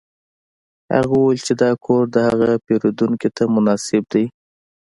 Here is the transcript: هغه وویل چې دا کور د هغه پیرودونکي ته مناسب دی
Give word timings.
هغه 0.95 1.13
وویل 1.17 1.39
چې 1.47 1.53
دا 1.63 1.71
کور 1.85 2.03
د 2.15 2.17
هغه 2.29 2.49
پیرودونکي 2.65 3.29
ته 3.35 3.43
مناسب 3.55 4.03
دی 4.13 4.25